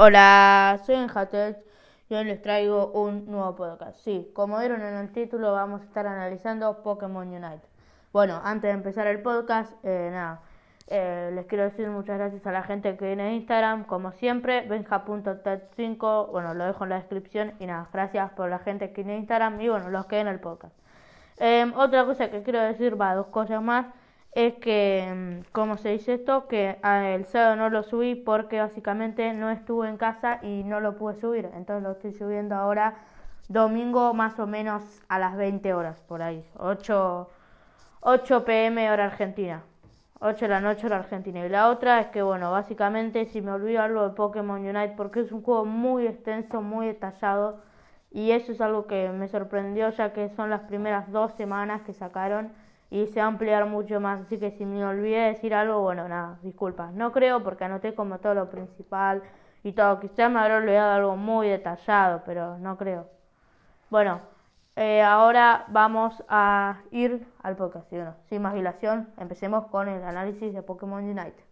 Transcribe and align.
Hola, 0.00 0.78
soy 0.86 0.94
Enjatech 0.94 1.58
y 2.08 2.14
hoy 2.14 2.22
les 2.22 2.40
traigo 2.40 2.92
un 2.92 3.26
nuevo 3.26 3.56
podcast. 3.56 3.98
Sí, 4.04 4.30
como 4.32 4.56
vieron 4.60 4.80
en 4.80 4.94
el 4.94 5.10
título, 5.10 5.50
vamos 5.50 5.80
a 5.80 5.84
estar 5.86 6.06
analizando 6.06 6.84
Pokémon 6.84 7.26
Unite. 7.26 7.66
Bueno, 8.12 8.40
antes 8.44 8.68
de 8.68 8.74
empezar 8.74 9.08
el 9.08 9.22
podcast, 9.22 9.72
eh, 9.82 10.10
nada, 10.12 10.40
eh, 10.86 11.32
les 11.34 11.46
quiero 11.46 11.64
decir 11.64 11.88
muchas 11.88 12.16
gracias 12.16 12.46
a 12.46 12.52
la 12.52 12.62
gente 12.62 12.96
que 12.96 13.06
viene 13.06 13.26
en 13.26 13.34
Instagram, 13.38 13.86
como 13.86 14.12
siempre, 14.12 14.68
benja.ted5, 14.68 16.30
bueno, 16.30 16.54
lo 16.54 16.66
dejo 16.66 16.84
en 16.84 16.90
la 16.90 16.96
descripción 17.00 17.54
y 17.58 17.66
nada, 17.66 17.88
gracias 17.92 18.30
por 18.34 18.48
la 18.48 18.60
gente 18.60 18.92
que 18.92 19.02
viene 19.02 19.14
en 19.14 19.18
Instagram 19.22 19.60
y 19.60 19.68
bueno, 19.68 19.90
los 19.90 20.06
que 20.06 20.14
ven 20.14 20.28
el 20.28 20.38
podcast. 20.38 20.76
Eh, 21.38 21.72
otra 21.74 22.04
cosa 22.04 22.30
que 22.30 22.44
quiero 22.44 22.60
decir, 22.60 23.00
va, 23.00 23.16
dos 23.16 23.26
cosas 23.26 23.60
más 23.60 23.86
es 24.32 24.54
que, 24.54 25.12
mm, 25.14 25.52
¿cómo 25.52 25.76
se 25.78 25.90
dice 25.90 26.14
esto? 26.14 26.48
Que 26.48 26.78
ah, 26.82 27.08
el 27.10 27.24
sábado 27.26 27.56
no 27.56 27.70
lo 27.70 27.82
subí 27.82 28.14
porque 28.14 28.60
básicamente 28.60 29.32
no 29.32 29.50
estuve 29.50 29.88
en 29.88 29.96
casa 29.96 30.38
y 30.42 30.64
no 30.64 30.80
lo 30.80 30.96
pude 30.96 31.14
subir. 31.20 31.50
Entonces 31.54 31.82
lo 31.82 31.92
estoy 31.92 32.12
subiendo 32.12 32.54
ahora 32.54 32.96
domingo 33.48 34.14
más 34.14 34.38
o 34.38 34.46
menos 34.46 34.82
a 35.08 35.18
las 35.18 35.36
20 35.36 35.72
horas, 35.74 36.00
por 36.02 36.22
ahí. 36.22 36.44
8, 36.58 37.28
8 38.00 38.44
pm 38.44 38.90
hora 38.90 39.06
argentina. 39.06 39.62
8 40.20 40.44
de 40.44 40.48
la 40.48 40.60
noche 40.60 40.86
hora 40.86 40.98
argentina. 40.98 41.44
Y 41.44 41.48
la 41.48 41.68
otra 41.70 42.00
es 42.00 42.08
que, 42.08 42.22
bueno, 42.22 42.50
básicamente 42.50 43.26
si 43.26 43.40
me 43.40 43.52
olvido 43.52 43.82
algo 43.82 44.08
de 44.08 44.14
Pokémon 44.14 44.60
Unite 44.60 44.94
porque 44.96 45.20
es 45.20 45.32
un 45.32 45.42
juego 45.42 45.64
muy 45.64 46.06
extenso, 46.06 46.60
muy 46.60 46.86
detallado. 46.86 47.60
Y 48.10 48.32
eso 48.32 48.52
es 48.52 48.60
algo 48.60 48.86
que 48.86 49.10
me 49.10 49.28
sorprendió 49.28 49.90
ya 49.90 50.12
que 50.12 50.28
son 50.30 50.50
las 50.50 50.62
primeras 50.62 51.10
dos 51.12 51.32
semanas 51.34 51.82
que 51.82 51.92
sacaron 51.92 52.52
y 52.90 53.06
se 53.08 53.20
va 53.20 53.26
a 53.26 53.28
ampliar 53.28 53.66
mucho 53.66 54.00
más. 54.00 54.20
Así 54.22 54.38
que 54.38 54.50
si 54.52 54.64
me 54.64 54.84
olvidé 54.84 55.28
decir 55.28 55.54
algo, 55.54 55.80
bueno, 55.80 56.08
nada, 56.08 56.38
disculpas. 56.42 56.92
No 56.92 57.12
creo 57.12 57.42
porque 57.42 57.64
anoté 57.64 57.94
como 57.94 58.18
todo 58.18 58.34
lo 58.34 58.50
principal 58.50 59.22
y 59.62 59.72
todo. 59.72 60.00
Quizás 60.00 60.30
me 60.30 60.40
habrá 60.40 60.56
olvidado 60.56 60.92
algo 60.92 61.16
muy 61.16 61.48
detallado, 61.48 62.22
pero 62.24 62.58
no 62.58 62.76
creo. 62.76 63.08
Bueno, 63.90 64.20
eh, 64.76 65.02
ahora 65.02 65.64
vamos 65.68 66.22
a 66.28 66.78
ir 66.90 67.26
al 67.42 67.56
podcast. 67.56 67.90
sin 68.28 68.42
más 68.42 68.54
dilación, 68.54 69.08
empecemos 69.18 69.66
con 69.66 69.88
el 69.88 70.02
análisis 70.04 70.54
de 70.54 70.62
Pokémon 70.62 71.02
Unite. 71.02 71.44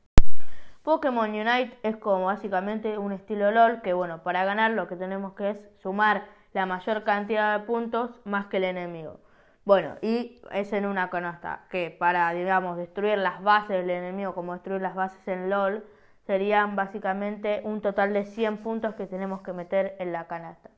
Pokémon 0.83 1.31
Unite 1.31 1.77
es 1.83 1.97
como 1.97 2.27
básicamente 2.27 2.97
un 2.97 3.11
estilo 3.11 3.51
LOL 3.51 3.83
que 3.83 3.93
bueno, 3.93 4.23
para 4.23 4.45
ganar 4.45 4.71
lo 4.71 4.87
que 4.87 4.95
tenemos 4.95 5.33
que 5.33 5.51
es 5.51 5.61
sumar 5.83 6.23
la 6.53 6.67
mayor 6.67 7.03
cantidad 7.03 7.59
de 7.59 7.67
puntos 7.67 8.21
más 8.25 8.47
que 8.47 8.59
el 8.59 8.65
enemigo. 8.65 9.19
Bueno, 9.67 9.97
y 10.01 10.41
es 10.53 10.73
en 10.73 10.87
una 10.87 11.11
canasta, 11.11 11.67
que 11.71 11.91
para, 11.91 12.31
digamos, 12.33 12.77
destruir 12.77 13.19
las 13.19 13.43
bases 13.43 13.71
del 13.71 13.91
enemigo, 13.91 14.33
como 14.33 14.53
destruir 14.53 14.81
las 14.81 14.95
bases 14.95 15.27
en 15.27 15.51
LOL, 15.51 15.85
serían 16.25 16.77
básicamente 16.77 17.63
un 17.65 17.81
total 17.83 18.13
de 18.13 18.25
100 18.25 18.59
puntos 18.59 18.95
que 18.95 19.07
tenemos 19.07 19.43
que 19.43 19.53
meter 19.53 19.97
en 19.99 20.13
la 20.13 20.29
canasta. 20.29 20.71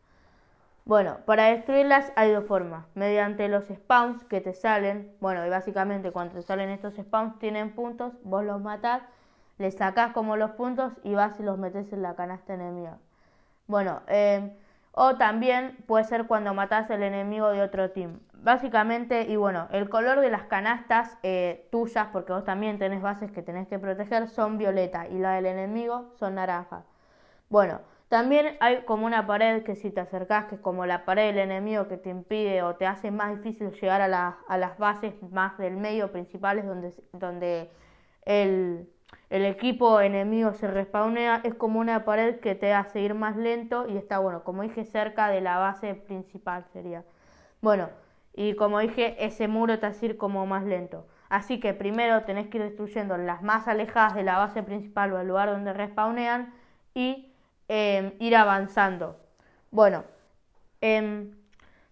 Bueno, 0.86 1.19
para 1.27 1.44
destruirlas 1.47 2.12
hay 2.16 2.33
dos 2.33 2.47
formas. 2.47 2.86
Mediante 2.94 3.48
los 3.48 3.64
spawns 3.66 4.25
que 4.25 4.41
te 4.41 4.55
salen, 4.55 5.12
bueno, 5.20 5.44
y 5.47 5.50
básicamente 5.50 6.11
cuando 6.11 6.34
te 6.34 6.42
salen 6.42 6.70
estos 6.70 6.94
spawns 6.97 7.39
tienen 7.39 7.72
puntos, 7.75 8.14
vos 8.25 8.42
los 8.44 8.61
matás, 8.62 9.03
les 9.59 9.77
sacás 9.77 10.12
como 10.14 10.36
los 10.36 10.53
puntos 10.53 10.94
y 11.05 11.14
vas 11.14 11.39
y 11.41 11.42
los 11.42 11.59
metes 11.59 11.92
en 11.92 12.03
la 12.03 12.14
canasta 12.16 12.55
enemiga. 12.55 12.98
Bueno, 13.66 14.03
eh, 14.09 14.50
o 14.92 15.16
también 15.16 15.77
puede 15.86 16.05
ser 16.05 16.27
cuando 16.27 16.55
matas 16.55 16.91
al 16.91 17.03
enemigo 17.03 17.50
de 17.50 17.62
otro 17.62 17.91
team. 17.91 18.20
Básicamente, 18.42 19.22
y 19.22 19.36
bueno, 19.36 19.69
el 19.72 19.89
color 19.89 20.20
de 20.20 20.31
las 20.31 20.44
canastas 20.44 21.19
eh, 21.22 21.69
tuyas, 21.70 22.08
porque 22.12 22.33
vos 22.33 22.44
también 22.44 22.78
tenés 22.78 23.03
bases 23.03 23.31
que 23.33 23.42
tenés 23.42 23.67
que 23.69 23.78
proteger, 23.78 24.28
son 24.28 24.58
violeta 24.58 25.08
y 25.08 25.19
la 25.19 25.34
del 25.34 25.47
enemigo 25.47 26.12
son 26.19 26.36
naranja. 26.36 26.84
Bueno, 27.48 27.81
también 28.09 28.56
hay 28.61 28.83
como 28.84 29.06
una 29.06 29.27
pared 29.27 29.64
que 29.64 29.75
si 29.75 29.91
te 29.91 30.00
acercás, 30.00 30.47
que 30.47 30.55
es 30.55 30.61
como 30.61 30.86
la 30.86 31.05
pared 31.05 31.27
del 31.27 31.39
enemigo 31.39 31.89
que 31.89 31.97
te 31.97 32.11
impide 32.11 32.62
o 32.62 32.77
te 32.77 32.86
hace 32.86 33.11
más 33.11 33.36
difícil 33.36 33.72
llegar 33.72 34.00
a, 34.00 34.38
a 34.49 34.59
las 34.59 34.78
bases 34.78 35.15
más 35.31 35.59
del 35.59 35.76
medio 35.76 36.12
principales 36.12 36.65
donde, 36.66 36.94
donde 37.12 37.70
el 38.25 38.88
el 39.31 39.44
equipo 39.44 40.00
enemigo 40.00 40.55
se 40.55 40.69
respawnea, 40.69 41.41
es 41.44 41.55
como 41.55 41.81
una 41.81 42.05
pared 42.05 42.41
que 42.41 42.55
te 42.55 42.72
hace 42.72 43.00
ir 43.00 43.15
más 43.15 43.37
lento 43.37 43.87
y 43.88 43.97
está, 43.97 44.19
bueno, 44.19 44.43
como 44.43 44.62
dije, 44.62 44.84
cerca 44.84 45.28
de 45.28 45.41
la 45.41 45.59
base 45.59 45.94
principal 45.94 46.65
sería. 46.72 47.05
Bueno, 47.60 47.88
y 48.38 48.54
como 48.54 48.78
dije, 48.78 49.16
ese 49.19 49.49
muro 49.49 49.81
te 49.81 49.87
hace 49.87 50.06
ir 50.06 50.16
como 50.16 50.47
más 50.47 50.65
lento. 50.65 51.09
Así 51.28 51.59
que 51.59 51.75
primero 51.75 52.22
tenés 52.22 52.47
que 52.47 52.59
ir 52.59 52.62
destruyendo 52.62 53.16
las 53.19 53.43
más 53.43 53.66
alejadas 53.66 54.15
de 54.15 54.22
la 54.22 54.38
base 54.38 54.62
principal 54.62 55.12
o 55.12 55.21
el 55.21 55.26
lugar 55.26 55.50
donde 55.50 55.72
respawnean 55.72 56.54
y 56.94 57.32
em, 57.66 58.12
ir 58.21 58.37
avanzando. 58.37 59.16
Bueno, 59.72 60.04
eh, 60.81 61.32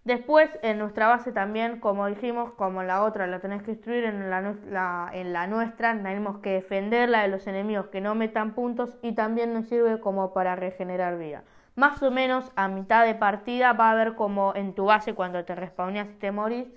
Después, 0.07 0.49
en 0.61 0.77
nuestra 0.77 1.07
base 1.07 1.33
también, 1.33 1.81
como 1.81 2.07
dijimos, 2.07 2.53
como 2.53 2.79
en 2.79 2.87
la 2.87 3.03
otra 3.03 3.27
la 3.27 3.41
tenés 3.41 3.61
que 3.63 3.71
destruir, 3.71 4.05
en 4.05 4.29
la, 4.29 5.09
en 5.11 5.33
la 5.33 5.47
nuestra 5.47 5.91
tenemos 5.91 6.37
que 6.37 6.51
defenderla 6.51 7.23
de 7.23 7.27
los 7.27 7.45
enemigos 7.45 7.87
que 7.87 7.99
no 7.99 8.15
metan 8.15 8.53
puntos 8.53 8.95
y 9.01 9.15
también 9.15 9.53
nos 9.53 9.67
sirve 9.67 9.99
como 9.99 10.31
para 10.33 10.55
regenerar 10.55 11.17
vida. 11.17 11.43
Más 11.77 12.01
o 12.01 12.09
menos 12.09 12.51
a 12.55 12.69
mitad 12.69 13.05
de 13.05 13.13
partida 13.13 13.71
va 13.73 13.89
a 13.89 13.91
haber 13.91 14.15
como 14.15 14.55
en 14.55 14.73
tu 14.73 14.85
base 14.85 15.13
cuando 15.13 15.45
te 15.45 15.53
respawneas 15.53 16.09
y 16.09 16.13
te 16.15 16.31
morís, 16.31 16.67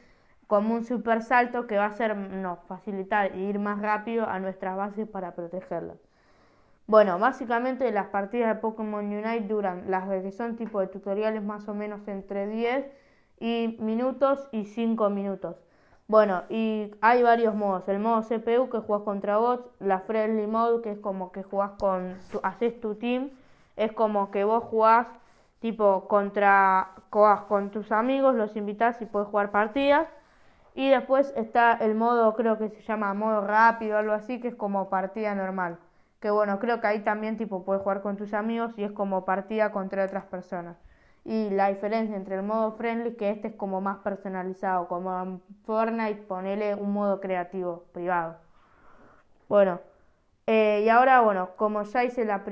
como 0.47 0.75
un 0.75 0.85
super 0.85 1.23
salto 1.23 1.67
que 1.67 1.79
va 1.79 1.87
a 1.87 1.95
ser 1.95 2.15
nos 2.15 2.59
facilitar 2.69 3.33
e 3.33 3.39
ir 3.39 3.59
más 3.59 3.81
rápido 3.81 4.29
a 4.29 4.39
nuestras 4.41 4.77
bases 4.77 5.09
para 5.09 5.35
protegerlas. 5.35 5.97
Bueno, 6.87 7.19
básicamente 7.19 7.91
las 7.93 8.09
partidas 8.09 8.55
de 8.55 8.61
Pokémon 8.61 9.07
Unite 9.07 9.49
duran, 9.49 9.85
las 9.91 10.07
que 10.07 10.33
son 10.33 10.57
tipo 10.57 10.81
de 10.81 10.89
tutoriales 10.89 11.43
más 11.43 11.67
o 11.67 11.73
menos 11.73 12.07
entre 12.07 12.47
10 12.47 12.85
y 13.39 13.79
minutos 13.81 14.51
y 14.53 14.67
5 14.67 15.09
minutos. 15.09 15.57
Bueno, 16.09 16.43
y 16.51 16.91
hay 17.01 17.23
varios 17.23 17.55
modos. 17.55 17.89
El 17.89 18.01
modo 18.01 18.21
CPU 18.21 18.69
que 18.69 18.81
juegas 18.81 19.05
contra 19.07 19.39
bots, 19.39 19.67
la 19.79 20.01
Friendly 20.01 20.47
Mode 20.47 20.83
que 20.83 20.91
es 20.91 20.99
como 20.99 21.33
que 21.33 21.43
jugás 21.43 21.71
con, 21.79 22.19
haces 22.43 22.79
tu 22.83 22.97
team, 22.97 23.31
es 23.85 23.93
como 23.93 24.31
que 24.31 24.45
vos 24.45 24.65
jugás 24.65 25.07
tipo 25.61 26.09
contra, 26.09 26.91
con 27.11 27.71
tus 27.71 27.93
amigos, 27.93 28.35
los 28.35 28.57
invitas 28.57 29.01
y 29.03 29.07
puedes 29.07 29.29
jugar 29.29 29.51
partidas. 29.51 30.09
Y 30.75 30.89
después 30.89 31.33
está 31.37 31.73
el 31.75 31.95
modo, 31.95 32.35
creo 32.35 32.59
que 32.59 32.71
se 32.71 32.83
llama 32.83 33.13
modo 33.15 33.47
rápido, 33.47 33.99
algo 33.99 34.13
así, 34.13 34.41
que 34.41 34.49
es 34.49 34.55
como 34.55 34.89
partida 34.89 35.35
normal. 35.35 35.79
Que 36.21 36.31
bueno, 36.31 36.59
creo 36.61 36.81
que 36.81 36.87
ahí 36.87 37.01
también 37.01 37.37
tipo 37.37 37.65
puedes 37.65 37.83
jugar 37.83 38.03
con 38.03 38.17
tus 38.17 38.35
amigos 38.35 38.73
y 38.77 38.85
es 38.85 38.93
como 38.93 39.25
partida 39.25 39.73
contra 39.73 40.05
otras 40.05 40.25
personas 40.25 40.77
y 41.25 41.51
la 41.51 41.69
diferencia 41.69 42.17
entre 42.17 42.37
el 42.37 42.43
modo 42.43 42.73
friendly 42.73 43.15
que 43.15 43.31
este 43.31 43.49
es 43.49 43.55
como 43.55 43.81
más 43.81 43.99
personalizado, 43.99 44.89
como 44.89 45.23
en 45.23 45.41
Fortnite 45.65 46.23
ponele 46.23 46.75
un 46.75 46.93
modo 46.93 47.21
creativo, 47.21 47.85
privado. 47.93 48.37
Bueno, 49.49 49.81
eh, 50.47 50.83
y 50.85 50.89
ahora 50.89 51.21
bueno, 51.21 51.51
como 51.57 51.83
ya 51.83 52.05
hice 52.05 52.25
la, 52.25 52.43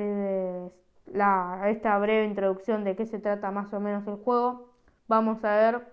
la, 1.13 1.63
esta 1.69 1.99
breve 1.99 2.25
introducción 2.27 2.85
de 2.85 2.97
qué 2.97 3.07
se 3.07 3.19
trata 3.19 3.51
más 3.51 3.73
o 3.73 3.81
menos 3.81 4.07
el 4.07 4.17
juego, 4.17 4.69
vamos 5.07 5.45
a 5.45 5.57
ver 5.57 5.87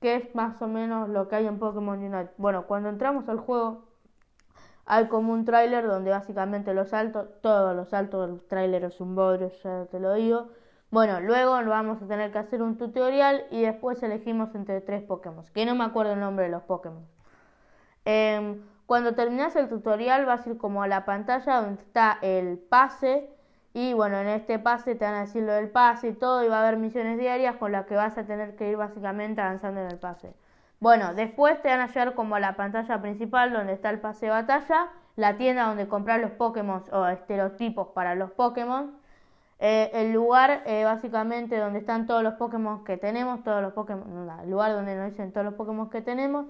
qué 0.00 0.16
es 0.16 0.34
más 0.34 0.60
o 0.62 0.68
menos 0.68 1.08
lo 1.08 1.28
que 1.28 1.36
hay 1.36 1.46
en 1.46 1.58
Pokémon 1.58 1.98
Unite. 1.98 2.32
Bueno, 2.38 2.66
cuando 2.66 2.88
entramos 2.88 3.28
al 3.28 3.38
juego 3.38 3.84
hay 4.86 5.08
como 5.08 5.32
un 5.32 5.44
tráiler 5.44 5.86
donde 5.86 6.10
básicamente 6.10 6.72
los 6.74 6.90
saltos, 6.90 7.28
todos 7.42 7.76
los 7.76 7.88
saltos 7.90 8.28
del 8.28 8.40
tráiler 8.46 8.84
es 8.84 9.00
un 9.00 9.14
bodrio, 9.14 9.50
ya 9.62 9.86
te 9.86 10.00
lo 10.00 10.14
digo 10.14 10.48
bueno, 10.90 11.20
luego 11.20 11.52
vamos 11.66 12.00
a 12.02 12.06
tener 12.06 12.32
que 12.32 12.38
hacer 12.38 12.62
un 12.62 12.78
tutorial 12.78 13.44
y 13.50 13.60
después 13.62 14.02
elegimos 14.02 14.54
entre 14.54 14.80
tres 14.80 15.02
Pokémon, 15.02 15.44
que 15.52 15.66
no 15.66 15.74
me 15.74 15.84
acuerdo 15.84 16.14
el 16.14 16.20
nombre 16.20 16.46
de 16.46 16.50
los 16.50 16.62
Pokémon. 16.62 17.06
Em, 18.06 18.62
cuando 18.86 19.14
terminas 19.14 19.54
el 19.56 19.68
tutorial 19.68 20.24
vas 20.24 20.46
a 20.46 20.50
ir 20.50 20.56
como 20.56 20.82
a 20.82 20.88
la 20.88 21.04
pantalla 21.04 21.60
donde 21.60 21.82
está 21.82 22.18
el 22.22 22.58
pase 22.58 23.30
y 23.74 23.92
bueno, 23.92 24.18
en 24.18 24.28
este 24.28 24.58
pase 24.58 24.94
te 24.94 25.04
van 25.04 25.14
a 25.14 25.20
decir 25.20 25.42
lo 25.42 25.52
del 25.52 25.70
pase 25.70 26.08
y 26.08 26.12
todo 26.12 26.44
y 26.44 26.48
va 26.48 26.56
a 26.58 26.66
haber 26.66 26.78
misiones 26.78 27.18
diarias 27.18 27.56
con 27.56 27.72
las 27.72 27.86
que 27.86 27.94
vas 27.94 28.16
a 28.18 28.24
tener 28.24 28.56
que 28.56 28.70
ir 28.70 28.76
básicamente 28.76 29.40
avanzando 29.40 29.80
en 29.80 29.90
el 29.90 29.98
pase. 29.98 30.34
Bueno, 30.80 31.14
después 31.14 31.60
te 31.62 31.68
van 31.68 31.80
a 31.80 31.88
llevar 31.88 32.14
como 32.14 32.36
a 32.36 32.40
la 32.40 32.56
pantalla 32.56 33.00
principal 33.00 33.52
donde 33.52 33.72
está 33.72 33.90
el 33.90 34.00
pase 34.00 34.26
de 34.26 34.32
batalla, 34.32 34.88
la 35.16 35.36
tienda 35.36 35.66
donde 35.66 35.88
comprar 35.88 36.20
los 36.20 36.30
Pokémon 36.32 36.84
o 36.92 37.06
estereotipos 37.06 37.88
para 37.88 38.14
los 38.14 38.30
Pokémon 38.30 38.98
eh, 39.60 39.90
el 39.92 40.12
lugar 40.12 40.62
eh, 40.66 40.84
básicamente 40.84 41.58
donde 41.58 41.80
están 41.80 42.06
todos 42.06 42.22
los 42.22 42.34
Pokémon 42.34 42.84
que 42.84 42.96
tenemos, 42.96 43.42
todos 43.42 43.60
los 43.60 43.72
Pokémon, 43.72 44.30
el 44.42 44.50
lugar 44.50 44.72
donde 44.72 44.94
nos 44.94 45.10
dicen 45.10 45.32
todos 45.32 45.44
los 45.44 45.54
Pokémon 45.54 45.90
que 45.90 46.00
tenemos 46.00 46.46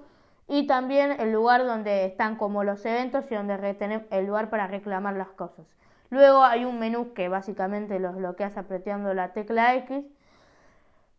y 0.46 0.66
también 0.66 1.12
el 1.18 1.32
lugar 1.32 1.64
donde 1.64 2.04
están 2.04 2.36
como 2.36 2.64
los 2.64 2.84
eventos 2.84 3.24
y 3.30 3.34
donde 3.34 3.76
el 4.10 4.26
lugar 4.26 4.50
para 4.50 4.66
reclamar 4.66 5.14
las 5.14 5.28
cosas. 5.28 5.66
Luego 6.10 6.42
hay 6.42 6.64
un 6.64 6.78
menú 6.78 7.12
que 7.12 7.28
básicamente 7.28 7.98
lo 7.98 8.12
bloqueas 8.12 8.56
apretando 8.56 9.12
la 9.14 9.32
tecla 9.32 9.74
X 9.76 10.04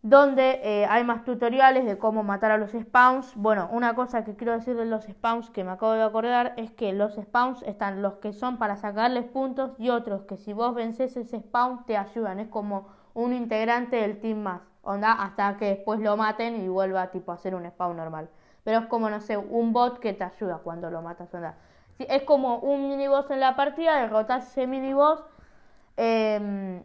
donde 0.01 0.61
eh, 0.63 0.85
hay 0.85 1.03
más 1.03 1.25
tutoriales 1.25 1.85
de 1.85 1.97
cómo 1.97 2.23
matar 2.23 2.51
a 2.51 2.57
los 2.57 2.71
spawns. 2.71 3.35
Bueno, 3.35 3.69
una 3.71 3.95
cosa 3.95 4.23
que 4.23 4.35
quiero 4.35 4.53
decir 4.53 4.77
de 4.77 4.85
los 4.85 5.03
spawns 5.03 5.49
que 5.49 5.63
me 5.63 5.71
acabo 5.71 5.91
de 5.91 6.03
acordar 6.03 6.53
es 6.55 6.71
que 6.71 6.93
los 6.93 7.15
spawns 7.15 7.61
están 7.63 8.01
los 8.01 8.15
que 8.15 8.31
son 8.31 8.57
para 8.57 8.77
sacarles 8.77 9.25
puntos 9.25 9.71
y 9.77 9.89
otros 9.89 10.21
que 10.23 10.37
si 10.37 10.53
vos 10.53 10.73
vences 10.73 11.17
ese 11.17 11.41
spawn 11.41 11.85
te 11.85 11.97
ayudan. 11.97 12.39
Es 12.39 12.47
como 12.47 12.87
un 13.13 13.33
integrante 13.33 13.97
del 13.97 14.21
team 14.21 14.39
más, 14.39 14.61
onda, 14.83 15.11
hasta 15.11 15.57
que 15.57 15.65
después 15.65 15.99
lo 15.99 16.15
maten 16.15 16.61
y 16.63 16.69
vuelva 16.69 17.11
tipo 17.11 17.33
a 17.33 17.37
ser 17.37 17.53
un 17.55 17.69
spawn 17.69 17.97
normal. 17.97 18.29
Pero 18.63 18.79
es 18.79 18.85
como, 18.85 19.09
no 19.09 19.19
sé, 19.19 19.37
un 19.37 19.73
bot 19.73 19.99
que 19.99 20.13
te 20.13 20.23
ayuda 20.23 20.59
cuando 20.63 20.89
lo 20.89 21.01
matas, 21.01 21.33
onda. 21.33 21.57
Es 21.99 22.23
como 22.23 22.59
un 22.59 22.89
miniboss 22.89 23.29
en 23.31 23.39
la 23.39 23.55
partida, 23.55 23.99
derrotas 24.01 24.47
ese 24.47 24.67
miniboss. 24.67 25.23
Eh, 25.97 26.81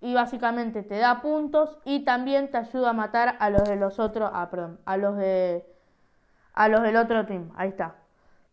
y 0.00 0.14
básicamente 0.14 0.82
te 0.82 0.98
da 0.98 1.20
puntos 1.20 1.78
y 1.84 2.04
también 2.04 2.50
te 2.50 2.58
ayuda 2.58 2.90
a 2.90 2.92
matar 2.92 3.36
a 3.40 3.50
los 3.50 3.68
de 3.68 3.76
los 3.76 3.98
otros, 3.98 4.30
ah, 4.32 4.48
perdón, 4.50 4.80
a 4.84 4.96
los 4.96 5.16
de 5.16 5.66
a 6.54 6.68
los 6.68 6.82
del 6.82 6.96
otro 6.96 7.26
team, 7.26 7.50
ahí 7.56 7.68
está. 7.70 7.96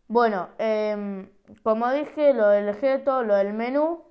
Bueno, 0.08 0.48
em, 0.58 1.28
como 1.62 1.90
dije, 1.90 2.32
lo 2.34 2.48
del 2.48 2.68
objeto, 2.68 3.22
lo 3.22 3.34
del 3.36 3.52
menú 3.52 4.04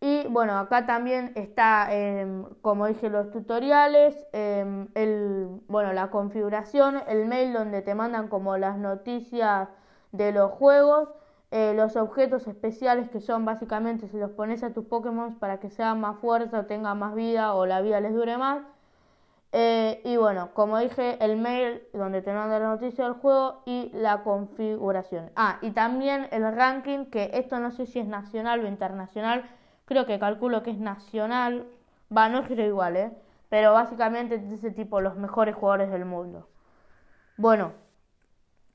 y 0.00 0.26
bueno, 0.28 0.58
acá 0.58 0.86
también 0.86 1.32
está, 1.36 1.92
em, 1.92 2.44
como 2.62 2.86
dije, 2.86 3.10
los 3.10 3.30
tutoriales, 3.30 4.26
el, 4.32 5.60
bueno, 5.68 5.92
la 5.92 6.10
configuración, 6.10 7.02
el 7.08 7.26
mail 7.26 7.52
donde 7.52 7.82
te 7.82 7.94
mandan 7.94 8.28
como 8.28 8.56
las 8.56 8.78
noticias 8.78 9.68
de 10.12 10.32
los 10.32 10.50
juegos 10.52 11.08
eh, 11.52 11.74
los 11.74 11.96
objetos 11.96 12.46
especiales 12.46 13.08
que 13.10 13.20
son 13.20 13.44
básicamente 13.44 14.06
si 14.06 14.16
los 14.16 14.30
pones 14.30 14.62
a 14.62 14.72
tus 14.72 14.84
Pokémon 14.84 15.34
para 15.40 15.58
que 15.58 15.68
sean 15.68 16.00
más 16.00 16.18
fuerza 16.20 16.60
o 16.60 16.66
tengan 16.66 16.98
más 16.98 17.14
vida 17.14 17.54
o 17.54 17.66
la 17.66 17.80
vida 17.80 18.00
les 18.00 18.14
dure 18.14 18.36
más. 18.36 18.62
Eh, 19.52 20.00
y 20.04 20.16
bueno, 20.16 20.50
como 20.54 20.78
dije, 20.78 21.18
el 21.24 21.36
mail 21.36 21.82
donde 21.92 22.22
te 22.22 22.32
manda 22.32 22.60
la 22.60 22.68
noticia 22.68 23.04
del 23.04 23.14
juego 23.14 23.62
y 23.66 23.90
la 23.94 24.22
configuración. 24.22 25.32
Ah, 25.34 25.58
y 25.60 25.72
también 25.72 26.28
el 26.30 26.54
ranking, 26.54 27.06
que 27.06 27.30
esto 27.34 27.58
no 27.58 27.72
sé 27.72 27.86
si 27.86 27.98
es 27.98 28.06
nacional 28.06 28.64
o 28.64 28.68
internacional, 28.68 29.44
creo 29.86 30.06
que 30.06 30.20
calculo 30.20 30.62
que 30.62 30.70
es 30.70 30.78
nacional, 30.78 31.66
va, 32.16 32.28
no 32.28 32.44
creo 32.44 32.66
igual, 32.66 32.96
¿eh? 32.96 33.12
Pero 33.48 33.72
básicamente 33.72 34.36
ese 34.36 34.70
tipo, 34.70 35.00
los 35.00 35.16
mejores 35.16 35.56
jugadores 35.56 35.90
del 35.90 36.04
mundo. 36.04 36.48
Bueno, 37.36 37.72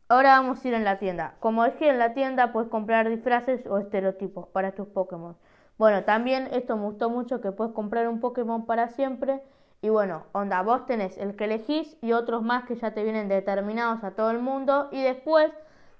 Ahora 0.07 0.39
vamos 0.39 0.63
a 0.63 0.67
ir 0.67 0.75
en 0.75 0.83
la 0.83 0.99
tienda. 0.99 1.33
Como 1.39 1.65
dije 1.65 1.89
en 1.89 1.97
la 1.97 2.13
tienda 2.13 2.51
puedes 2.51 2.69
comprar 2.69 3.09
disfraces 3.09 3.65
o 3.65 3.79
estereotipos 3.79 4.47
para 4.49 4.73
tus 4.73 4.87
Pokémon. 4.87 5.35
Bueno, 5.79 6.03
también 6.03 6.47
esto 6.51 6.77
me 6.77 6.83
gustó 6.83 7.09
mucho 7.09 7.41
que 7.41 7.51
puedes 7.51 7.73
comprar 7.73 8.07
un 8.07 8.19
Pokémon 8.19 8.67
para 8.67 8.89
siempre. 8.89 9.41
Y 9.81 9.89
bueno, 9.89 10.23
onda, 10.31 10.61
vos 10.61 10.85
tenés 10.85 11.17
el 11.17 11.35
que 11.35 11.45
elegís 11.45 11.97
y 12.03 12.11
otros 12.11 12.43
más 12.43 12.65
que 12.65 12.75
ya 12.75 12.93
te 12.93 13.03
vienen 13.03 13.29
determinados 13.29 14.03
a 14.03 14.11
todo 14.11 14.29
el 14.29 14.37
mundo. 14.39 14.89
Y 14.91 15.01
después, 15.01 15.51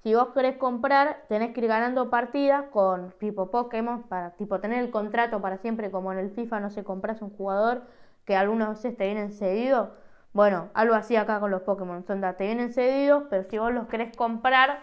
si 0.04 0.14
vos 0.14 0.28
querés 0.28 0.56
comprar, 0.56 1.24
tenés 1.28 1.52
que 1.52 1.62
ir 1.62 1.66
ganando 1.66 2.08
partidas 2.08 2.66
con 2.70 3.10
tipo 3.18 3.50
Pokémon 3.50 4.04
para 4.04 4.30
tipo 4.36 4.60
tener 4.60 4.84
el 4.84 4.92
contrato 4.92 5.40
para 5.40 5.58
siempre, 5.58 5.90
como 5.90 6.12
en 6.12 6.20
el 6.20 6.30
FIFA 6.30 6.60
no 6.60 6.70
se 6.70 6.84
compras 6.84 7.22
un 7.22 7.30
jugador 7.30 7.82
que 8.24 8.36
algunas 8.36 8.68
veces 8.68 8.96
te 8.96 9.06
vienen 9.06 9.32
cedido 9.32 9.90
bueno, 10.36 10.68
algo 10.74 10.94
así 10.94 11.16
acá 11.16 11.40
con 11.40 11.50
los 11.50 11.62
Pokémon. 11.62 12.04
Son 12.04 12.20
te 12.20 12.44
vienen 12.44 12.70
cedidos, 12.70 13.24
pero 13.30 13.44
si 13.44 13.56
vos 13.56 13.72
los 13.72 13.88
querés 13.88 14.14
comprar, 14.14 14.80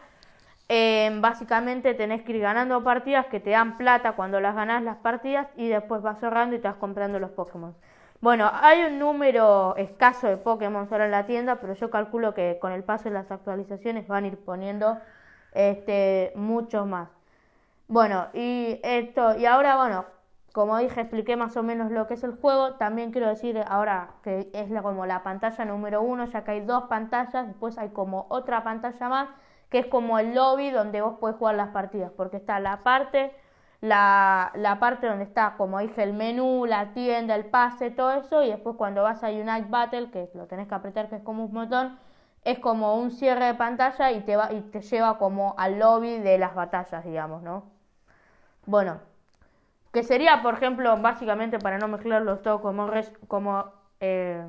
eh, 0.68 1.12
básicamente 1.22 1.94
tenés 1.94 2.24
que 2.24 2.32
ir 2.32 2.42
ganando 2.42 2.84
partidas 2.84 3.28
que 3.28 3.40
te 3.40 3.52
dan 3.52 3.78
plata 3.78 4.14
cuando 4.14 4.40
las 4.42 4.56
ganás 4.56 4.82
las 4.82 4.98
partidas 4.98 5.48
y 5.56 5.70
después 5.70 6.02
vas 6.02 6.20
cerrando 6.20 6.56
y 6.56 6.60
vas 6.60 6.78
comprando 6.78 7.20
los 7.20 7.30
Pokémon. 7.30 7.76
Bueno, 8.20 8.50
hay 8.52 8.82
un 8.86 8.98
número 8.98 9.76
escaso 9.78 10.28
de 10.28 10.38
Pokémon 10.38 10.88
ahora 10.90 11.06
en 11.06 11.12
la 11.12 11.28
tienda, 11.28 11.58
pero 11.58 11.74
yo 11.76 11.92
calculo 11.92 12.34
que 12.34 12.58
con 12.60 12.72
el 12.72 12.84
paso 12.84 13.04
de 13.04 13.12
las 13.12 13.30
actualizaciones 13.30 14.08
van 14.08 14.24
a 14.24 14.28
ir 14.30 14.38
poniendo 14.38 14.98
este 15.54 16.32
muchos 16.34 16.88
más. 16.88 17.10
Bueno, 17.88 18.30
y 18.34 18.80
esto, 18.82 19.36
y 19.38 19.46
ahora 19.46 19.76
bueno, 19.78 20.06
como 20.54 20.78
dije, 20.78 21.02
expliqué 21.02 21.36
más 21.36 21.58
o 21.58 21.64
menos 21.64 21.92
lo 21.92 22.06
que 22.08 22.14
es 22.14 22.24
el 22.24 22.36
juego. 22.36 22.76
También 22.76 23.12
quiero 23.12 23.28
decir 23.28 23.60
ahora 23.68 24.12
que 24.24 24.52
es 24.54 24.72
como 24.84 25.08
la 25.08 25.24
pantalla 25.24 25.66
número 25.66 26.02
uno, 26.04 26.26
ya 26.26 26.44
que 26.44 26.52
hay 26.52 26.62
dos 26.62 26.84
pantallas. 26.86 27.48
Después 27.48 27.78
hay 27.80 27.90
como 27.90 28.28
otra 28.30 28.64
pantalla 28.64 29.10
más, 29.10 29.30
que 29.70 29.80
es 29.80 29.88
como 29.88 30.20
el 30.20 30.36
lobby 30.36 30.70
donde 30.70 31.02
vos 31.02 31.18
podés 31.20 31.38
jugar 31.38 31.56
las 31.56 31.70
partidas. 31.70 32.12
Porque 32.16 32.38
está 32.38 32.60
la 32.60 32.84
parte, 32.84 33.36
la, 33.82 34.52
la 34.56 34.80
parte 34.80 35.08
donde 35.08 35.24
está, 35.24 35.56
como 35.58 35.80
dije, 35.80 36.04
el 36.04 36.14
menú, 36.14 36.68
la 36.68 36.94
tienda, 36.94 37.36
el 37.36 37.46
pase, 37.46 37.90
todo 37.90 38.12
eso. 38.14 38.44
Y 38.44 38.50
después 38.50 38.76
cuando 38.78 39.02
vas 39.04 39.24
a 39.24 39.30
Unite 39.30 39.66
Battle, 39.70 40.12
que 40.12 40.30
lo 40.36 40.46
tenés 40.46 40.68
que 40.68 40.76
apretar, 40.76 41.10
que 41.10 41.16
es 41.16 41.24
como 41.24 41.46
un 41.46 41.54
botón, 41.54 41.98
es 42.44 42.60
como 42.60 42.96
un 42.96 43.10
cierre 43.12 43.46
de 43.46 43.56
pantalla 43.56 44.12
y 44.12 44.22
te, 44.22 44.36
va, 44.36 44.54
y 44.54 44.62
te 44.62 44.82
lleva 44.82 45.18
como 45.18 45.56
al 45.58 45.80
lobby 45.80 46.20
de 46.20 46.38
las 46.38 46.54
batallas, 46.56 47.04
digamos, 47.06 47.42
¿no? 47.42 47.72
Bueno 48.66 49.13
que 49.94 50.04
sería, 50.04 50.42
por 50.42 50.56
ejemplo, 50.56 50.98
básicamente 50.98 51.60
para 51.60 51.78
no 51.78 51.88
mezclarlos 51.88 52.42
todos 52.42 52.62
como, 52.62 52.90
como, 53.28 53.66
eh, 54.00 54.44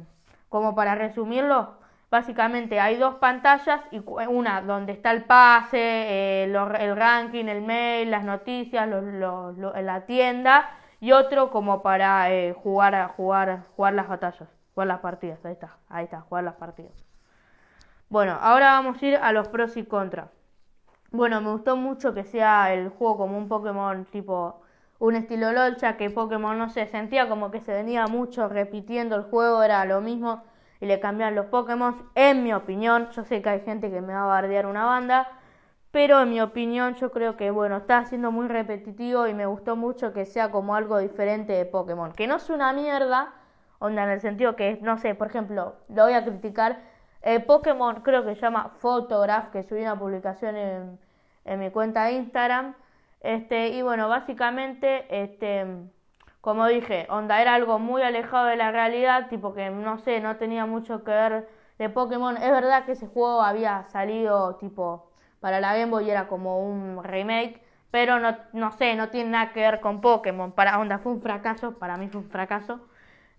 como 0.48 0.74
para 0.74 0.94
resumirlo, 0.94 1.74
básicamente 2.10 2.80
hay 2.80 2.96
dos 2.96 3.16
pantallas 3.16 3.82
y 3.90 4.02
una 4.28 4.62
donde 4.62 4.92
está 4.94 5.10
el 5.10 5.24
pase, 5.24 5.78
eh, 5.78 6.44
el 6.44 6.96
ranking, 6.96 7.44
el 7.44 7.60
mail, 7.60 8.10
las 8.10 8.24
noticias, 8.24 8.88
la 8.88 10.06
tienda 10.06 10.70
y 10.98 11.12
otro 11.12 11.50
como 11.50 11.82
para 11.82 12.32
eh, 12.32 12.54
jugar, 12.54 13.08
jugar, 13.14 13.64
jugar 13.76 13.92
las 13.92 14.08
batallas, 14.08 14.48
jugar 14.74 14.88
las 14.88 15.00
partidas, 15.00 15.44
ahí 15.44 15.52
está, 15.52 15.76
ahí 15.90 16.04
está, 16.04 16.22
jugar 16.22 16.44
las 16.44 16.54
partidas. 16.54 16.92
Bueno, 18.08 18.38
ahora 18.40 18.72
vamos 18.72 19.02
a 19.02 19.06
ir 19.06 19.16
a 19.16 19.30
los 19.32 19.48
pros 19.48 19.76
y 19.76 19.84
contras. 19.84 20.30
Bueno, 21.10 21.42
me 21.42 21.50
gustó 21.50 21.76
mucho 21.76 22.14
que 22.14 22.24
sea 22.24 22.72
el 22.72 22.88
juego 22.88 23.18
como 23.18 23.36
un 23.36 23.48
Pokémon 23.48 24.06
tipo 24.06 24.63
un 25.04 25.16
estilo 25.16 25.52
LOL, 25.52 25.76
ya 25.76 25.98
que 25.98 26.08
Pokémon 26.08 26.56
no 26.56 26.70
se 26.70 26.86
sentía 26.86 27.28
como 27.28 27.50
que 27.50 27.60
se 27.60 27.74
venía 27.74 28.06
mucho 28.06 28.48
repitiendo 28.48 29.16
el 29.16 29.24
juego, 29.24 29.62
era 29.62 29.84
lo 29.84 30.00
mismo 30.00 30.42
y 30.80 30.86
le 30.86 30.98
cambian 30.98 31.34
los 31.34 31.46
Pokémon. 31.46 32.08
En 32.14 32.42
mi 32.42 32.54
opinión, 32.54 33.10
yo 33.10 33.22
sé 33.24 33.42
que 33.42 33.50
hay 33.50 33.60
gente 33.60 33.90
que 33.90 34.00
me 34.00 34.14
va 34.14 34.22
a 34.22 34.26
bardear 34.26 34.64
una 34.64 34.86
banda, 34.86 35.28
pero 35.90 36.22
en 36.22 36.30
mi 36.30 36.40
opinión 36.40 36.94
yo 36.94 37.10
creo 37.10 37.36
que 37.36 37.50
bueno, 37.50 37.76
está 37.76 38.06
siendo 38.06 38.32
muy 38.32 38.48
repetitivo 38.48 39.26
y 39.26 39.34
me 39.34 39.44
gustó 39.44 39.76
mucho 39.76 40.14
que 40.14 40.24
sea 40.24 40.50
como 40.50 40.74
algo 40.74 40.96
diferente 40.96 41.52
de 41.52 41.66
Pokémon. 41.66 42.12
Que 42.12 42.26
no 42.26 42.36
es 42.36 42.48
una 42.48 42.72
mierda, 42.72 43.34
onda 43.80 44.04
en 44.04 44.10
el 44.10 44.20
sentido 44.22 44.56
que, 44.56 44.78
no 44.80 44.96
sé, 44.96 45.14
por 45.14 45.26
ejemplo, 45.26 45.74
lo 45.88 46.04
voy 46.04 46.14
a 46.14 46.24
criticar. 46.24 46.78
Eh, 47.20 47.40
Pokémon 47.40 47.96
creo 47.96 48.24
que 48.24 48.34
se 48.36 48.40
llama 48.40 48.70
Photograph, 48.78 49.50
que 49.50 49.64
subí 49.64 49.82
una 49.82 49.98
publicación 49.98 50.56
en, 50.56 50.98
en 51.44 51.60
mi 51.60 51.70
cuenta 51.70 52.04
de 52.04 52.12
Instagram 52.12 52.74
este, 53.24 53.68
y 53.68 53.82
bueno, 53.82 54.08
básicamente, 54.08 55.06
este, 55.10 55.66
como 56.40 56.66
dije, 56.66 57.06
Onda 57.08 57.40
era 57.40 57.54
algo 57.54 57.78
muy 57.78 58.02
alejado 58.02 58.46
de 58.46 58.56
la 58.56 58.70
realidad, 58.70 59.28
tipo 59.28 59.54
que 59.54 59.70
no 59.70 59.98
sé, 59.98 60.20
no 60.20 60.36
tenía 60.36 60.66
mucho 60.66 61.02
que 61.04 61.10
ver 61.10 61.48
de 61.78 61.88
Pokémon. 61.88 62.36
Es 62.36 62.50
verdad 62.50 62.84
que 62.84 62.92
ese 62.92 63.06
juego 63.06 63.42
había 63.42 63.84
salido 63.84 64.56
tipo 64.56 65.10
para 65.40 65.60
la 65.60 65.74
Game 65.76 65.90
Boy 65.90 66.08
era 66.10 66.26
como 66.28 66.60
un 66.60 67.02
remake, 67.02 67.60
pero 67.90 68.18
no, 68.20 68.36
no 68.52 68.72
sé, 68.72 68.94
no 68.96 69.08
tiene 69.10 69.30
nada 69.30 69.52
que 69.52 69.60
ver 69.60 69.80
con 69.80 70.00
Pokémon. 70.00 70.52
Para 70.52 70.78
Onda 70.78 70.98
fue 70.98 71.12
un 71.12 71.22
fracaso, 71.22 71.78
para 71.78 71.96
mí 71.96 72.08
fue 72.08 72.20
un 72.22 72.28
fracaso. 72.30 72.80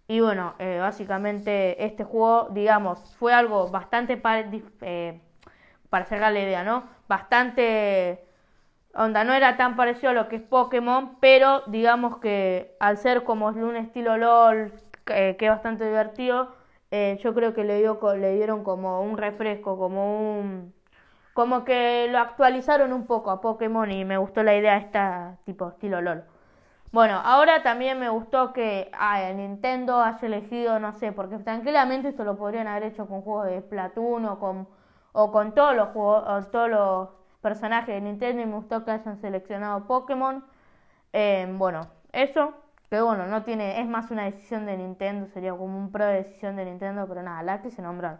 Y 0.08 0.20
bueno, 0.20 0.56
eh, 0.60 0.80
básicamente 0.80 1.84
este 1.86 2.04
juego, 2.04 2.50
digamos, 2.51 3.15
fue 3.18 3.34
algo 3.34 3.70
bastante 3.70 4.18
para, 4.18 4.50
eh, 4.82 5.22
para 5.89 6.06
cerrar 6.06 6.34
la 6.34 6.42
idea, 6.42 6.63
¿no? 6.63 6.84
Bastante 7.08 8.25
Onda, 8.98 9.25
no 9.25 9.34
era 9.34 9.58
tan 9.58 9.75
parecido 9.75 10.12
a 10.12 10.14
lo 10.14 10.30
que 10.30 10.38
es 10.38 10.42
Pokémon, 10.42 11.18
pero 11.20 11.64
digamos 11.68 12.18
que 12.20 12.75
al 12.80 12.98
ser 12.98 13.25
como 13.25 13.48
un 13.48 13.75
estilo 13.75 14.16
LOL, 14.18 14.72
que 15.04 15.36
es 15.38 15.50
bastante 15.50 15.86
divertido, 15.86 16.56
eh, 16.92 17.20
yo 17.22 17.34
creo 17.34 17.54
que 17.54 17.66
le, 17.66 17.80
dio, 17.80 18.00
le 18.16 18.36
dieron 18.36 18.64
como 18.64 19.02
un 19.02 19.18
refresco, 19.18 19.78
como 19.78 20.40
un... 20.40 20.74
Como 21.34 21.66
que 21.66 22.08
lo 22.10 22.20
actualizaron 22.20 22.94
un 22.94 23.06
poco 23.06 23.32
a 23.32 23.42
Pokémon 23.42 23.92
y 23.92 24.06
me 24.06 24.18
gustó 24.18 24.44
la 24.44 24.56
idea 24.56 24.78
esta 24.78 25.38
tipo 25.46 25.68
estilo 25.68 26.00
LOL. 26.00 26.24
Bueno, 26.94 27.20
ahora 27.25 27.62
también 27.64 28.00
me 28.00 28.08
gustó 28.08 28.54
que 28.54 28.90
Nintendo 29.36 30.02
haya 30.02 30.25
elegido, 30.25 30.80
no 30.80 30.94
sé, 30.94 31.12
porque 31.12 31.38
tranquilamente 31.40 32.08
esto 32.10 32.24
lo 32.24 32.38
podrían 32.38 32.68
haber 32.68 32.84
hecho 32.84 33.08
con 33.08 33.22
juegos 33.22 33.48
de 33.48 33.60
Splatoon 33.60 34.25
o 34.25 34.40
con, 34.40 34.70
o 35.12 35.32
con 35.34 35.54
todos 35.54 35.75
los 35.75 35.90
juegos, 35.90 36.24
o 36.25 36.48
todos 36.50 36.70
los 36.70 37.10
personaje 37.46 37.92
de 37.92 38.02
Nintendo 38.02 38.42
y 38.42 38.46
me 38.48 38.56
gustó 38.56 38.84
que 38.84 38.90
hayan 38.90 39.18
seleccionado 39.22 39.86
Pokémon. 39.86 40.44
Eh, 41.14 41.48
bueno, 41.60 41.82
eso, 42.12 42.56
que 42.90 43.00
bueno, 43.00 43.28
no 43.28 43.44
tiene, 43.44 43.80
es 43.82 43.88
más 43.88 44.10
una 44.10 44.24
decisión 44.24 44.66
de 44.66 44.75
Nintendo, 44.75 45.28
sería 45.28 45.52
como 45.52 45.78
un 45.78 45.92
pro 45.92 46.08
de 46.08 46.24
decisión 46.24 46.56
de 46.56 46.66
Nintendo, 46.66 47.06
pero 47.08 47.22
nada, 47.22 47.44
la 47.44 47.62
que 47.62 47.70
se 47.70 47.84
nombraron. 47.84 48.20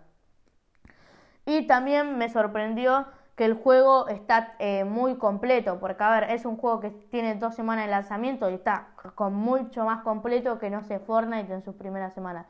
Y 1.48 1.66
también 1.66 2.20
me 2.20 2.30
sorprendió 2.30 3.08
que 3.36 3.46
el 3.46 3.56
juego 3.56 4.08
está 4.10 4.54
eh, 4.60 4.84
muy 4.84 5.16
completo, 5.16 5.80
porque 5.80 6.04
a 6.04 6.12
ver, 6.12 6.30
es 6.30 6.46
un 6.46 6.56
juego 6.56 6.80
que 6.80 6.92
tiene 6.92 7.34
dos 7.34 7.56
semanas 7.56 7.86
de 7.86 7.92
lanzamiento 7.92 8.52
y 8.52 8.54
está 8.54 8.90
con 9.16 9.34
mucho 9.34 9.86
más 9.86 10.04
completo 10.04 10.60
que 10.60 10.70
no 10.70 10.84
sé 10.84 11.00
Fortnite 11.00 11.52
en 11.52 11.64
sus 11.64 11.74
primeras 11.74 12.14
semanas. 12.14 12.46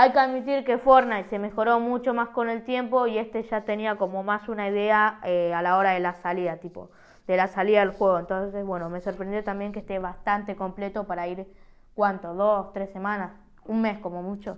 Hay 0.00 0.12
que 0.12 0.20
admitir 0.20 0.64
que 0.64 0.78
Fortnite 0.78 1.28
se 1.28 1.40
mejoró 1.40 1.80
mucho 1.80 2.14
más 2.14 2.28
con 2.28 2.48
el 2.48 2.62
tiempo 2.62 3.08
y 3.08 3.18
este 3.18 3.42
ya 3.42 3.62
tenía 3.62 3.96
como 3.96 4.22
más 4.22 4.48
una 4.48 4.68
idea 4.68 5.18
eh, 5.24 5.52
a 5.52 5.60
la 5.60 5.76
hora 5.76 5.90
de 5.90 5.98
la 5.98 6.14
salida, 6.14 6.58
tipo, 6.58 6.92
de 7.26 7.36
la 7.36 7.48
salida 7.48 7.80
del 7.80 7.90
juego. 7.90 8.20
Entonces, 8.20 8.64
bueno, 8.64 8.88
me 8.90 9.00
sorprendió 9.00 9.42
también 9.42 9.72
que 9.72 9.80
esté 9.80 9.98
bastante 9.98 10.54
completo 10.54 11.08
para 11.08 11.26
ir, 11.26 11.52
¿cuánto? 11.96 12.32
¿Dos, 12.34 12.72
tres 12.72 12.90
semanas? 12.92 13.32
Un 13.64 13.82
mes 13.82 13.98
como 13.98 14.22
mucho. 14.22 14.56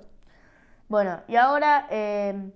Bueno, 0.90 1.20
y 1.26 1.36
ahora 1.36 1.86
eh, 1.88 2.52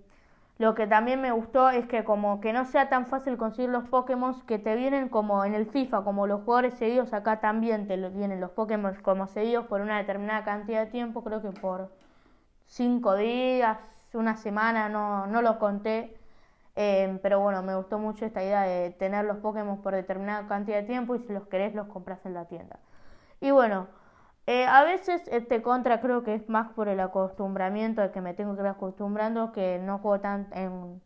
lo 0.59 0.75
que 0.75 0.87
también 0.87 1.23
me 1.23 1.33
gustó 1.33 1.71
es 1.71 1.87
que 1.87 2.05
como 2.05 2.43
que 2.43 2.53
no 2.53 2.67
sea 2.67 2.91
tan 2.91 3.07
fácil 3.07 3.39
conseguir 3.39 3.71
los 3.71 3.85
Pokémon 3.85 4.43
que 4.43 4.59
te 4.59 4.77
vienen 4.77 5.09
como 5.09 5.47
en 5.47 5.55
el 5.55 5.65
FIFA, 5.65 6.05
como 6.05 6.27
los 6.27 6.43
jugadores 6.43 6.75
seguidos, 6.75 7.15
acá 7.15 7.41
también 7.41 7.89
te 7.89 7.97
vienen 8.11 8.43
los 8.43 8.51
Pokémon 8.51 8.95
como 9.01 9.27
seguidos 9.27 9.65
por 9.69 9.81
una 9.81 9.97
determinada 9.97 10.45
cantidad 10.45 10.85
de 10.85 10.91
tiempo, 10.91 11.25
creo 11.25 11.41
que 11.41 11.49
por 11.49 11.89
cinco 12.67 13.17
días, 13.17 13.79
una 14.13 14.37
semana, 14.37 14.89
no, 14.89 15.27
no 15.27 15.43
lo 15.43 15.59
conté. 15.59 16.17
Eh, 16.77 17.19
pero 17.23 17.41
bueno, 17.41 17.63
me 17.63 17.75
gustó 17.77 17.99
mucho 17.99 18.25
esta 18.27 18.43
idea 18.43 18.63
de 18.63 18.91
tener 18.91 19.25
los 19.25 19.39
Pokémon 19.39 19.81
por 19.83 19.95
determinada 19.95 20.47
cantidad 20.49 20.79
de 20.79 20.85
tiempo 20.85 21.15
y 21.15 21.21
si 21.21 21.33
los 21.33 21.47
querés 21.47 21.75
los 21.75 21.87
compras 21.89 22.25
en 22.27 22.35
la 22.35 22.47
tienda. 22.47 22.79
Y 23.41 23.51
bueno, 23.53 23.87
eh, 24.47 24.67
a 24.67 24.85
veces 24.85 25.23
este 25.29 25.63
contra 25.63 26.01
creo 26.01 26.23
que 26.25 26.35
es 26.35 26.49
más 26.49 26.69
por 26.73 26.89
el 26.89 27.01
acostumbramiento 27.01 28.03
de 28.03 28.11
que 28.11 28.21
me 28.21 28.35
tengo 28.35 28.55
que 28.55 28.63
ir 28.63 28.67
acostumbrando 28.69 29.53
que 29.53 29.79
no 29.79 29.99
juego 29.99 30.21
tan 30.21 30.49
en, 30.53 31.01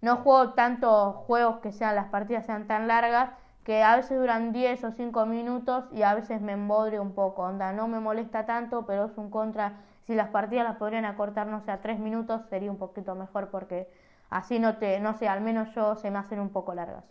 no 0.00 0.16
juego 0.18 0.52
tantos 0.54 1.16
juegos 1.26 1.60
que 1.60 1.72
sean 1.72 1.94
las 1.96 2.08
partidas 2.08 2.46
sean 2.46 2.66
tan 2.66 2.88
largas 2.88 3.30
que 3.64 3.82
a 3.82 3.96
veces 3.96 4.18
duran 4.18 4.52
10 4.52 4.84
o 4.84 4.92
5 4.92 5.26
minutos 5.26 5.84
y 5.92 6.02
a 6.02 6.14
veces 6.14 6.40
me 6.40 6.52
embodrio 6.52 7.02
un 7.02 7.12
poco, 7.14 7.42
onda, 7.42 7.72
no 7.72 7.88
me 7.88 8.00
molesta 8.00 8.44
tanto, 8.46 8.84
pero 8.86 9.06
es 9.06 9.16
un 9.16 9.30
contra, 9.30 9.74
si 10.06 10.14
las 10.14 10.28
partidas 10.28 10.64
las 10.64 10.76
podrían 10.76 11.04
acortar, 11.04 11.46
no 11.46 11.60
sé, 11.60 11.70
a 11.70 11.80
3 11.80 11.98
minutos 11.98 12.42
sería 12.48 12.70
un 12.70 12.78
poquito 12.78 13.14
mejor 13.14 13.50
porque 13.50 13.88
así 14.30 14.58
no 14.58 14.76
te, 14.76 15.00
no 15.00 15.14
sé, 15.14 15.28
al 15.28 15.40
menos 15.40 15.74
yo 15.74 15.94
se 15.96 16.10
me 16.10 16.18
hacen 16.18 16.40
un 16.40 16.50
poco 16.50 16.74
largas. 16.74 17.04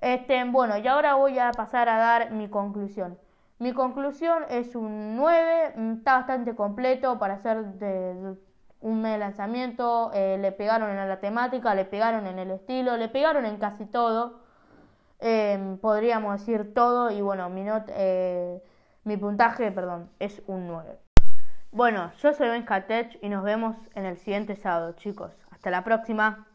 Este, 0.00 0.44
bueno, 0.44 0.76
y 0.76 0.86
ahora 0.86 1.14
voy 1.14 1.38
a 1.38 1.50
pasar 1.52 1.88
a 1.88 1.98
dar 1.98 2.30
mi 2.30 2.48
conclusión. 2.48 3.18
Mi 3.58 3.72
conclusión 3.72 4.44
es 4.50 4.76
un 4.76 5.16
9, 5.16 5.72
mm, 5.76 5.92
está 5.98 6.16
bastante 6.16 6.54
completo 6.54 7.18
para 7.18 7.34
hacer 7.34 7.64
de, 7.78 8.36
un 8.80 9.00
mes 9.02 9.12
de 9.14 9.18
lanzamiento, 9.18 10.10
eh, 10.14 10.38
le 10.38 10.52
pegaron 10.52 10.90
en 10.90 11.08
la 11.08 11.20
temática, 11.20 11.74
le 11.74 11.86
pegaron 11.86 12.26
en 12.26 12.38
el 12.38 12.50
estilo, 12.50 12.96
le 12.96 13.08
pegaron 13.08 13.46
en 13.46 13.56
casi 13.58 13.86
todo, 13.86 14.40
em, 15.20 15.78
podríamos 15.78 16.40
decir 16.40 16.74
todo 16.74 17.10
y 17.10 17.20
bueno, 17.22 17.48
mi, 17.50 17.64
eh, 17.88 18.62
mi 19.04 19.16
puntaje, 19.16 19.72
perdón, 19.72 20.10
es 20.18 20.42
un 20.46 20.66
9. 20.68 21.05
Bueno, 21.76 22.10
yo 22.22 22.32
soy 22.32 22.48
Ben 22.48 22.64
Tech 22.86 23.18
y 23.20 23.28
nos 23.28 23.44
vemos 23.44 23.76
en 23.94 24.06
el 24.06 24.16
siguiente 24.16 24.56
sábado, 24.56 24.94
chicos. 24.96 25.36
Hasta 25.50 25.70
la 25.70 25.84
próxima. 25.84 26.46